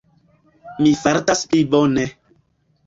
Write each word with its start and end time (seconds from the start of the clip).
Mi 0.85 0.95
fartas 1.03 1.47
pli 1.53 1.63
bone. 1.77 2.09